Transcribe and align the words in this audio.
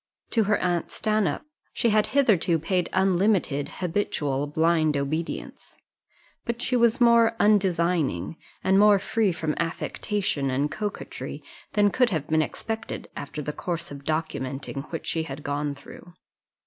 To 0.31 0.45
her 0.45 0.57
aunt 0.57 0.89
Stanhope 0.89 1.43
she 1.73 1.91
had 1.91 2.07
hitherto 2.17 2.57
paid 2.57 2.89
unlimited, 2.91 3.69
habitual, 3.81 4.47
blind 4.47 4.97
obedience; 4.97 5.75
but 6.43 6.59
she 6.59 6.75
was 6.75 6.99
more 6.99 7.35
undesigning, 7.39 8.35
and 8.63 8.79
more 8.79 8.97
free 8.97 9.31
from 9.31 9.53
affectation 9.59 10.49
and 10.49 10.71
coquetry, 10.71 11.43
than 11.73 11.91
could 11.91 12.09
have 12.09 12.25
been 12.27 12.41
expected, 12.41 13.09
after 13.15 13.43
the 13.43 13.53
course 13.53 13.91
of 13.91 14.03
documenting 14.03 14.91
which 14.91 15.05
she 15.05 15.21
had 15.21 15.43
gone 15.43 15.75
through. 15.75 16.13